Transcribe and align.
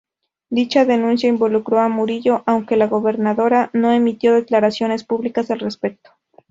Dicha 0.49 0.83
denuncia 0.83 1.29
involucró 1.29 1.79
a 1.79 1.87
Murillo 1.87 2.41
aunque 2.47 2.75
la 2.75 2.87
gobernadora 2.87 3.69
no 3.71 3.91
emitió 3.91 4.33
declaraciones 4.33 5.03
públicas 5.03 5.51
al 5.51 5.59
respecto. 5.59 6.09